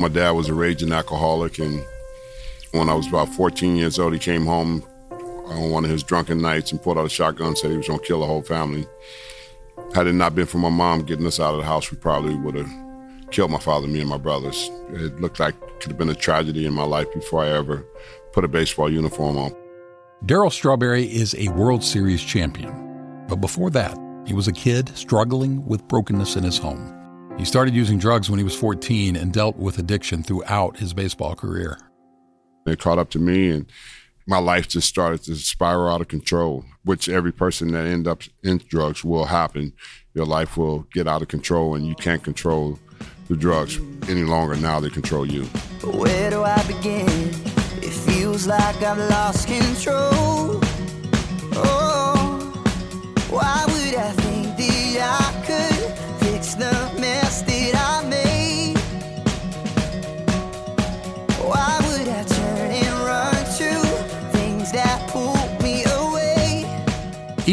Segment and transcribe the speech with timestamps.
[0.00, 1.84] My dad was a raging alcoholic, and
[2.72, 6.40] when I was about 14 years old, he came home on one of his drunken
[6.40, 8.40] nights and pulled out a shotgun and said he was going to kill the whole
[8.40, 8.86] family.
[9.94, 12.34] Had it not been for my mom getting us out of the house, we probably
[12.34, 12.70] would have
[13.30, 14.70] killed my father, me, and my brothers.
[14.88, 17.86] It looked like it could have been a tragedy in my life before I ever
[18.32, 19.54] put a baseball uniform on.
[20.24, 23.26] Darryl Strawberry is a World Series champion.
[23.28, 26.99] But before that, he was a kid struggling with brokenness in his home.
[27.40, 31.34] He started using drugs when he was 14 and dealt with addiction throughout his baseball
[31.34, 31.78] career.
[32.66, 33.64] It caught up to me, and
[34.26, 38.24] my life just started to spiral out of control, which every person that end up
[38.42, 39.72] in drugs will happen.
[40.12, 42.78] Your life will get out of control, and you can't control
[43.28, 44.54] the drugs any longer.
[44.56, 45.44] Now they control you.
[45.82, 47.08] Where do I begin?
[47.82, 50.60] It feels like I've lost control.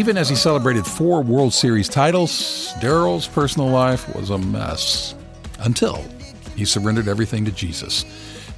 [0.07, 5.15] Even as he celebrated four World Series titles, Darryl's personal life was a mess.
[5.59, 6.01] Until
[6.55, 8.05] he surrendered everything to Jesus.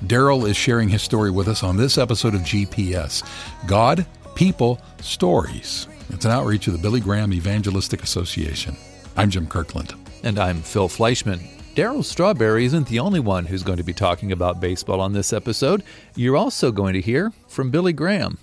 [0.06, 3.24] Darryl is sharing his story with us on this episode of GPS
[3.66, 4.06] God,
[4.36, 5.88] People, Stories.
[6.12, 8.78] It's an outreach of the Billy Graham Evangelistic Association.
[9.18, 9.96] I'm Jim Kirkland.
[10.22, 11.40] And I'm Phil Fleischman.
[11.74, 15.34] Darryl Strawberry isn't the only one who's going to be talking about baseball on this
[15.34, 15.82] episode.
[16.16, 18.38] You're also going to hear from Billy Graham.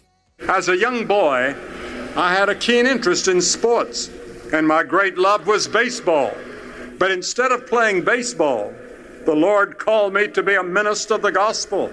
[0.48, 1.54] As a young boy,
[2.17, 4.09] I had a keen interest in sports,
[4.50, 6.33] and my great love was baseball.
[6.98, 8.73] But instead of playing baseball,
[9.27, 11.91] the Lord called me to be a minister of the gospel.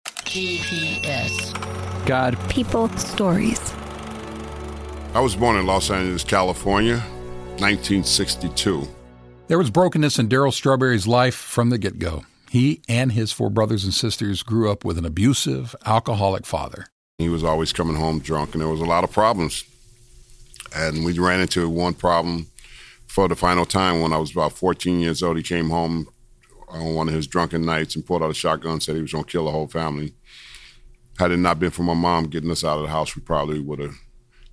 [0.07, 2.07] GPS.
[2.07, 2.39] God.
[2.49, 2.89] People.
[2.97, 3.75] Stories.
[5.13, 6.99] I was born in Los Angeles, California,
[7.59, 8.87] 1962.
[9.49, 12.25] There was brokenness in Darryl Strawberry's life from the get go.
[12.49, 16.87] He and his four brothers and sisters grew up with an abusive, alcoholic father.
[17.19, 19.65] He was always coming home drunk, and there was a lot of problems.
[20.75, 22.47] And we ran into one problem
[23.12, 25.37] for the final time when I was about 14 years old.
[25.37, 26.09] He came home
[26.67, 29.12] on one of his drunken nights and pulled out a shotgun and said he was
[29.12, 30.15] going to kill the whole family.
[31.19, 33.61] Had it not been for my mom getting us out of the house, we probably
[33.61, 33.97] would have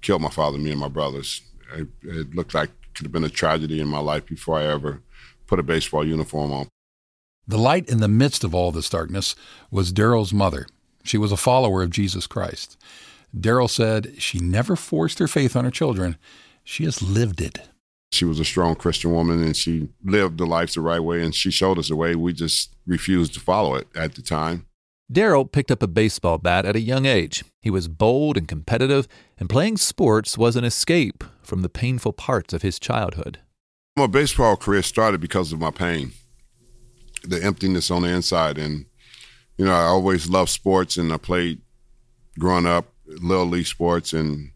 [0.01, 1.41] killed my father, me, and my brothers.
[1.73, 4.65] It, it looked like it could have been a tragedy in my life before I
[4.65, 5.03] ever
[5.47, 6.67] put a baseball uniform on.
[7.47, 9.37] The light in the midst of all this darkness
[9.71, 10.67] was Darryl's mother.
[11.05, 12.77] She was a follower of Jesus Christ.
[13.33, 16.17] Darryl said she never forced her faith on her children,
[16.65, 17.69] she has lived it.
[18.11, 21.33] She was a strong Christian woman and she lived the life the right way and
[21.33, 22.15] she showed us the way.
[22.15, 24.65] We just refused to follow it at the time.
[25.11, 27.43] Darryl picked up a baseball bat at a young age.
[27.61, 29.07] He was bold and competitive,
[29.39, 33.39] and playing sports was an escape from the painful parts of his childhood.
[33.97, 36.11] My baseball career started because of my pain,
[37.23, 38.59] the emptiness on the inside.
[38.59, 38.85] And,
[39.57, 41.61] you know, I always loved sports and I played
[42.37, 44.51] growing up, Little League sports and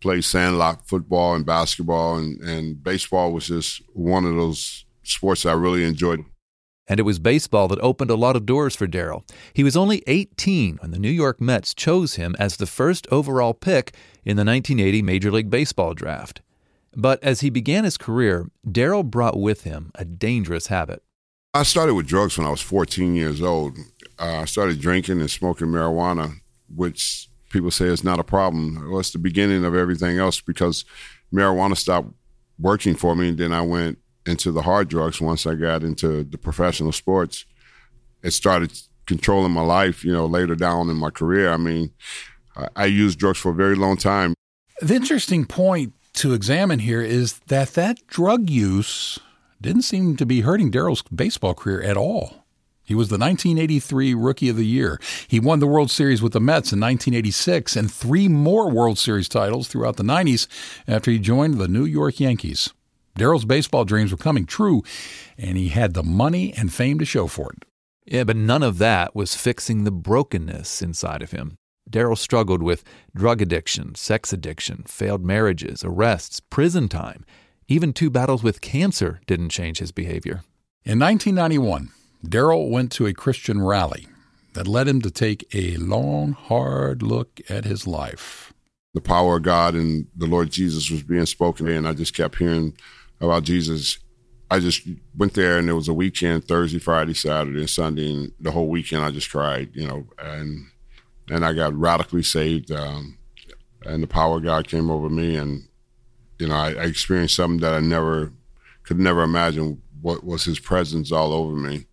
[0.00, 2.16] played sandlot football and basketball.
[2.16, 6.24] And, and baseball was just one of those sports I really enjoyed.
[6.88, 9.22] And it was baseball that opened a lot of doors for Darryl.
[9.54, 13.54] He was only 18 when the New York Mets chose him as the first overall
[13.54, 13.94] pick
[14.24, 16.42] in the 1980 Major League Baseball draft.
[16.96, 21.04] But as he began his career, Darryl brought with him a dangerous habit.
[21.54, 23.78] I started with drugs when I was 14 years old.
[24.18, 26.40] Uh, I started drinking and smoking marijuana,
[26.74, 28.88] which people say it's not a problem.
[28.90, 30.84] Well, it's the beginning of everything else because
[31.32, 32.08] marijuana stopped
[32.58, 33.28] working for me.
[33.28, 37.44] And then I went into the hard drugs once I got into the professional sports.
[38.22, 38.72] It started
[39.06, 41.52] controlling my life, you know, later down in my career.
[41.52, 41.90] I mean,
[42.56, 44.34] I, I used drugs for a very long time.
[44.80, 49.18] The interesting point to examine here is that that drug use
[49.60, 52.39] didn't seem to be hurting Darryl's baseball career at all.
[52.90, 54.98] He was the 1983 Rookie of the Year.
[55.28, 59.28] He won the World Series with the Mets in 1986 and three more World Series
[59.28, 60.48] titles throughout the 90s
[60.88, 62.74] after he joined the New York Yankees.
[63.16, 64.82] Darryl's baseball dreams were coming true,
[65.38, 67.64] and he had the money and fame to show for it.
[68.06, 71.54] Yeah, but none of that was fixing the brokenness inside of him.
[71.88, 72.82] Darryl struggled with
[73.14, 77.24] drug addiction, sex addiction, failed marriages, arrests, prison time.
[77.68, 80.42] Even two battles with cancer didn't change his behavior.
[80.84, 81.90] In 1991,
[82.24, 84.06] Darryl went to a Christian rally.
[84.54, 88.52] that led him to take a long, hard look at his life.
[88.94, 92.38] The power of God and the Lord Jesus was being spoken, and I just kept
[92.38, 92.76] hearing
[93.20, 93.98] about Jesus.
[94.50, 94.82] I just
[95.16, 98.68] went there, and it was a weekend Thursday, Friday, Saturday, and Sunday, and the whole
[98.68, 100.66] weekend I just cried, you know, and
[101.28, 103.16] and I got radically saved, um,
[103.84, 105.68] and the power of God came over me, and
[106.40, 108.32] you know, I, I experienced something that I never
[108.82, 111.86] could never imagine what was His presence all over me.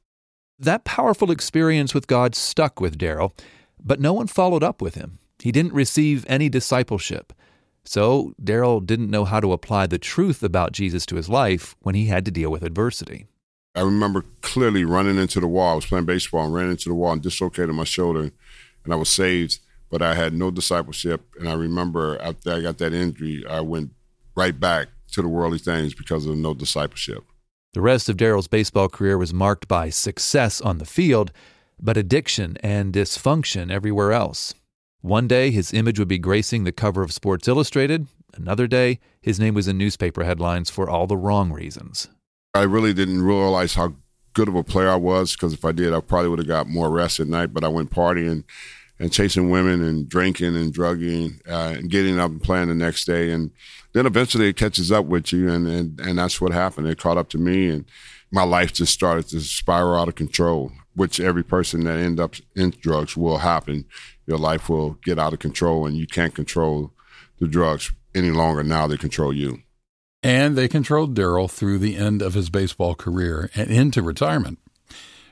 [0.60, 3.38] That powerful experience with God stuck with Darryl,
[3.84, 5.20] but no one followed up with him.
[5.40, 7.32] He didn't receive any discipleship.
[7.86, 11.94] So Darryl didn't know how to apply the truth about Jesus to his life when
[11.94, 13.28] he had to deal with adversity.
[13.76, 15.74] I remember clearly running into the wall.
[15.74, 18.32] I was playing baseball and ran into the wall and dislocated my shoulder,
[18.84, 19.60] and I was saved,
[19.92, 21.22] but I had no discipleship.
[21.40, 23.92] And I remember after I got that injury, I went
[24.36, 27.24] right back to the worldly things because of no discipleship.
[27.74, 31.32] The rest of Darryl's baseball career was marked by success on the field,
[31.80, 34.54] but addiction and dysfunction everywhere else.
[35.02, 38.08] One day, his image would be gracing the cover of Sports Illustrated.
[38.34, 42.08] Another day, his name was in newspaper headlines for all the wrong reasons.
[42.54, 43.94] I really didn't realize how
[44.34, 46.68] good of a player I was because if I did, I probably would have got
[46.68, 47.54] more rest at night.
[47.54, 48.44] But I went partying
[49.00, 53.06] and chasing women and drinking and drugging uh, and getting up and playing the next
[53.06, 53.32] day.
[53.32, 53.52] And
[53.98, 55.50] then eventually it catches up with you.
[55.50, 56.88] And, and, and that's what happened.
[56.88, 57.86] It caught up to me and
[58.32, 62.36] my life just started to spiral out of control, which every person that end up
[62.56, 63.86] in drugs will happen.
[64.26, 66.92] Your life will get out of control and you can't control
[67.40, 68.64] the drugs any longer.
[68.64, 69.64] Now they control you.
[70.22, 74.60] And they controlled Darryl through the end of his baseball career and into retirement.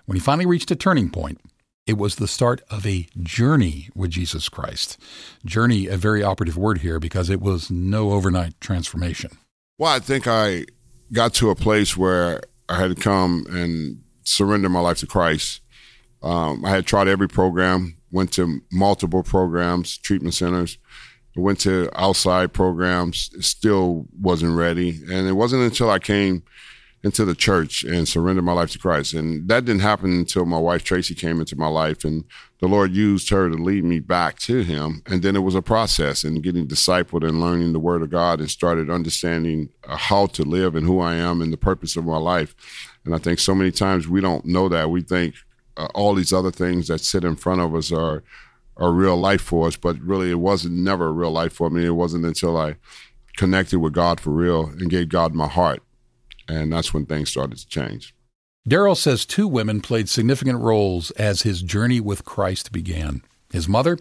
[0.06, 1.42] When he finally reached a turning point,
[1.86, 4.98] it was the start of a journey with Jesus Christ.
[5.46, 9.32] Journey, a very operative word here because it was no overnight transformation.
[9.78, 10.66] Well, I think I
[11.14, 15.62] got to a place where I had to come and surrender my life to Christ.
[16.24, 20.80] Um, I had tried every program, went to multiple programs, treatment centers,
[21.36, 25.02] went to outside programs, still wasn't ready.
[25.12, 26.44] And it wasn't until I came
[27.06, 29.14] into the church and surrendered my life to Christ.
[29.14, 32.26] And that didn't happen until my wife Tracy came into my life and
[32.62, 35.04] the Lord used her to lead me back to him.
[35.06, 38.40] And then it was a process and getting discipled and learning the word of God
[38.40, 42.06] and started understanding uh, how to live and who I am and the purpose of
[42.06, 42.56] my life.
[43.06, 44.90] And I think so many times we don't know that.
[44.90, 45.36] We think
[45.78, 48.24] uh, all these other things that sit in front of us are
[48.78, 51.86] are real life for us, but really it wasn't never a real life for me.
[51.86, 52.76] It wasn't until I
[53.38, 55.85] connected with God for real and gave God my heart
[56.48, 58.14] and that's when things started to change.
[58.68, 63.22] Darryl says two women played significant roles as his journey with Christ began
[63.52, 63.98] his mother,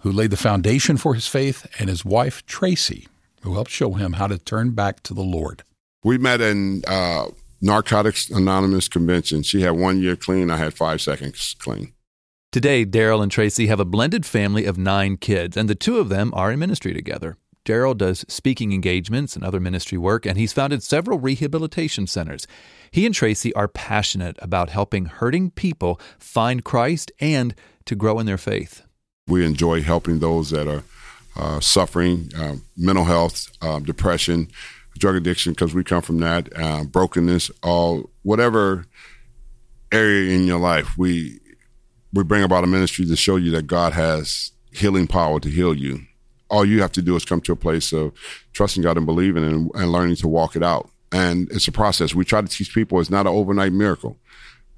[0.00, 3.06] who laid the foundation for his faith, and his wife, Tracy,
[3.42, 5.62] who helped show him how to turn back to the Lord.
[6.02, 7.26] We met in uh,
[7.60, 9.42] Narcotics Anonymous convention.
[9.42, 11.92] She had one year clean, I had five seconds clean.
[12.52, 16.08] Today, Darryl and Tracy have a blended family of nine kids, and the two of
[16.08, 17.36] them are in ministry together.
[17.66, 22.46] Darryl does speaking engagements and other ministry work, and he's founded several rehabilitation centers.
[22.90, 27.54] He and Tracy are passionate about helping hurting people find Christ and
[27.84, 28.82] to grow in their faith.
[29.26, 30.84] We enjoy helping those that are
[31.36, 34.48] uh, suffering uh, mental health, uh, depression,
[34.96, 38.86] drug addiction, because we come from that, uh, brokenness, all whatever
[39.90, 40.96] area in your life.
[40.96, 41.40] We
[42.12, 45.74] we bring about a ministry to show you that God has healing power to heal
[45.74, 46.06] you
[46.48, 48.12] all you have to do is come to a place of
[48.52, 50.90] trusting God and believing and, and learning to walk it out.
[51.12, 52.14] And it's a process.
[52.14, 54.18] We try to teach people it's not an overnight miracle.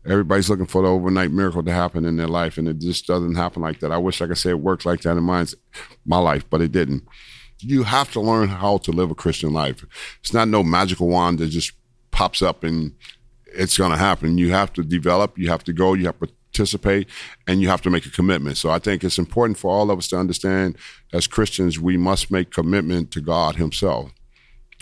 [0.07, 3.35] Everybody's looking for the overnight miracle to happen in their life, and it just doesn't
[3.35, 3.93] happen like that.
[3.93, 7.03] I wish I could say it works like that in my life, but it didn't.
[7.59, 9.85] You have to learn how to live a Christian life.
[10.21, 11.73] It's not no magical wand that just
[12.11, 12.93] pops up and
[13.47, 14.39] it's going to happen.
[14.39, 17.09] You have to develop, you have to go, you have to participate
[17.47, 18.57] and you have to make a commitment.
[18.57, 20.77] So I think it's important for all of us to understand
[21.13, 24.13] as Christians, we must make commitment to God Himself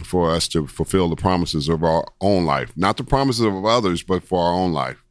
[0.04, 4.02] for us to fulfill the promises of our own life, not the promises of others,
[4.02, 5.02] but for our own life.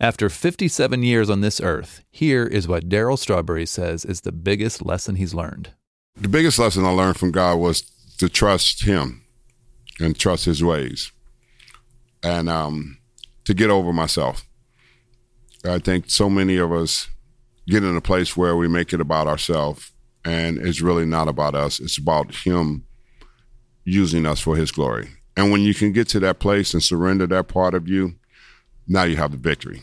[0.00, 4.84] After 57 years on this earth, here is what Darryl Strawberry says is the biggest
[4.84, 5.70] lesson he's learned.
[6.16, 7.82] The biggest lesson I learned from God was
[8.18, 9.24] to trust Him
[9.98, 11.10] and trust His ways
[12.22, 12.98] and um,
[13.44, 14.44] to get over myself.
[15.64, 17.08] I think so many of us
[17.66, 19.92] get in a place where we make it about ourselves,
[20.24, 21.80] and it's really not about us.
[21.80, 22.84] It's about Him
[23.84, 25.08] using us for His glory.
[25.36, 28.14] And when you can get to that place and surrender that part of you,
[28.86, 29.82] now you have the victory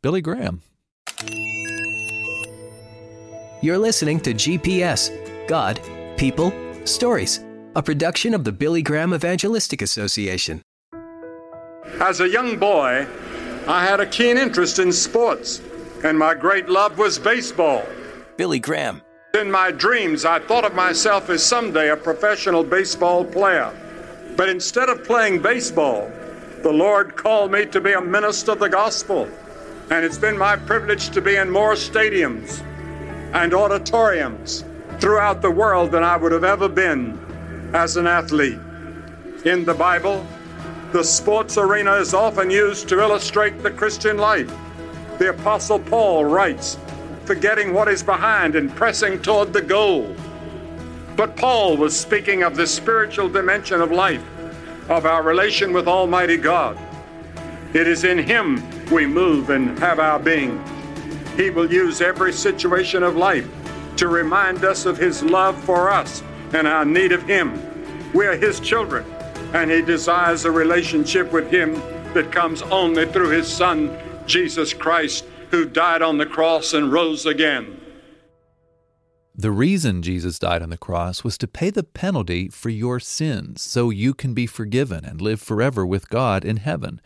[0.00, 0.62] Billy Graham.
[3.60, 5.10] You're listening to GPS
[5.48, 5.80] God,
[6.16, 6.52] People,
[6.84, 10.62] Stories, a production of the Billy Graham Evangelistic Association.
[12.00, 13.08] As a young boy,
[13.66, 15.60] I had a keen interest in sports,
[16.04, 17.84] and my great love was baseball.
[18.36, 19.02] Billy Graham.
[19.34, 23.74] In my dreams, I thought of myself as someday a professional baseball player.
[24.36, 26.08] But instead of playing baseball,
[26.62, 29.28] the Lord called me to be a minister of the gospel.
[29.90, 32.60] And it's been my privilege to be in more stadiums
[33.32, 34.64] and auditoriums
[35.00, 37.18] throughout the world than I would have ever been
[37.74, 38.58] as an athlete.
[39.46, 40.26] In the Bible,
[40.92, 44.52] the sports arena is often used to illustrate the Christian life.
[45.18, 46.78] The Apostle Paul writes,
[47.24, 50.14] forgetting what is behind and pressing toward the goal.
[51.16, 54.24] But Paul was speaking of the spiritual dimension of life,
[54.90, 56.78] of our relation with Almighty God.
[57.74, 60.62] It is in Him we move and have our being.
[61.36, 63.48] He will use every situation of life
[63.96, 67.60] to remind us of His love for us and our need of Him.
[68.12, 69.04] We are His children,
[69.52, 71.74] and He desires a relationship with Him
[72.14, 77.26] that comes only through His Son, Jesus Christ, who died on the cross and rose
[77.26, 77.80] again.
[79.34, 83.62] The reason Jesus died on the cross was to pay the penalty for your sins
[83.62, 87.00] so you can be forgiven and live forever with God in heaven.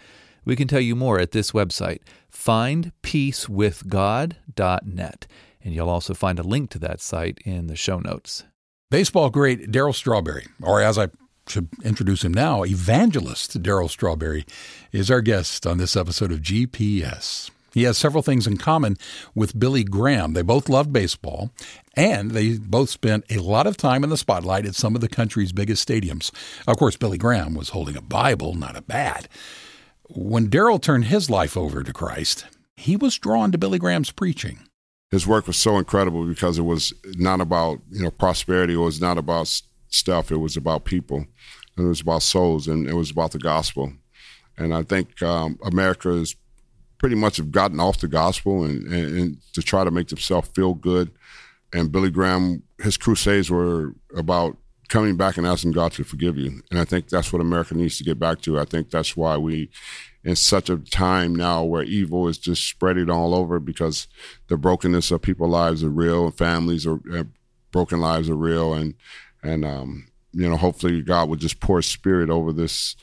[0.45, 2.01] We can tell you more at this website,
[2.33, 5.27] findpeacewithgod.net,
[5.65, 8.45] and you'll also find a link to that site in the show notes.
[8.91, 11.09] Baseball great Darryl Strawberry, or as I
[11.47, 14.45] should introduce him now, evangelist Darryl Strawberry,
[14.91, 17.51] is our guest on this episode of GPS.
[17.73, 18.99] He has several things in common
[19.35, 20.35] with Billy Graham.
[20.35, 21.51] They both loved baseball,
[21.97, 25.09] and they both spent a lot of time in the spotlight at some of the
[25.09, 26.31] country's biggest stadiums.
[26.67, 29.27] Of course, Billy Graham was holding a Bible, not a bat.
[30.09, 34.61] When Darryl turned his life over to Christ, he was drawn to Billy Graham's preaching.
[35.11, 38.75] His work was so incredible because it was not about you know prosperity.
[38.75, 39.49] It was not about
[39.89, 40.33] stuff.
[40.33, 41.27] It was about people.
[41.77, 43.93] And it was about souls, and it was about the gospel.
[44.59, 46.37] And I think um, America is
[46.99, 50.49] pretty much have gotten off the gospel and, and, and, to try to make themselves
[50.55, 51.11] feel good.
[51.73, 54.57] And Billy Graham, his crusades were about
[54.89, 56.63] coming back and asking God to forgive you.
[56.71, 58.59] And I think that's what America needs to get back to.
[58.59, 59.71] I think that's why we,
[60.25, 64.07] in such a time now where evil is just spreading all over because
[64.49, 67.25] the brokenness of people's lives are real and families are uh,
[67.71, 68.75] broken lives are real.
[68.75, 68.95] And,
[69.43, 72.97] and, um, you know, hopefully God would just pour spirit over this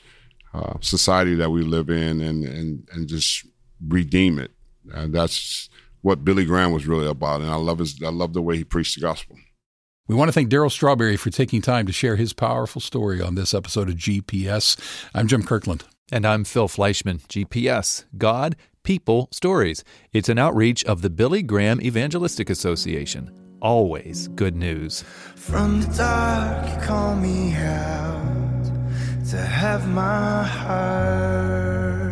[0.54, 3.46] uh, society that we live in and, and, and just
[3.86, 4.50] redeem it.
[4.92, 5.68] And that's
[6.02, 7.40] what Billy Graham was really about.
[7.40, 9.36] And I love his, I love the way he preached the gospel.
[10.10, 13.36] We want to thank Darryl Strawberry for taking time to share his powerful story on
[13.36, 14.76] this episode of GPS.
[15.14, 15.84] I'm Jim Kirkland.
[16.10, 17.20] And I'm Phil Fleischman.
[17.28, 19.84] GPS God, People, Stories.
[20.12, 23.30] It's an outreach of the Billy Graham Evangelistic Association.
[23.62, 25.04] Always good news.
[25.36, 28.64] From the dark, you call me out
[29.30, 32.10] to have my heart.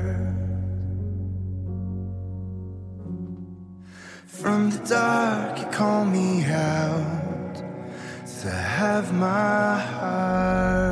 [4.25, 7.08] From the dark, you call me out
[8.43, 10.88] to have my heart.